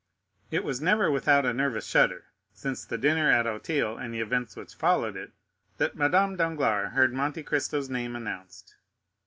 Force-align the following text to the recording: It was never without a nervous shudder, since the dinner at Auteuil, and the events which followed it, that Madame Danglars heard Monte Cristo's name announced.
It 0.49 0.63
was 0.63 0.81
never 0.81 1.11
without 1.11 1.45
a 1.45 1.53
nervous 1.53 1.85
shudder, 1.85 2.25
since 2.53 2.83
the 2.85 2.97
dinner 2.97 3.29
at 3.31 3.45
Auteuil, 3.45 3.99
and 3.99 4.11
the 4.11 4.19
events 4.19 4.55
which 4.55 4.73
followed 4.73 5.15
it, 5.15 5.31
that 5.77 5.95
Madame 5.95 6.35
Danglars 6.35 6.93
heard 6.93 7.13
Monte 7.13 7.43
Cristo's 7.43 7.87
name 7.87 8.15
announced. 8.15 8.77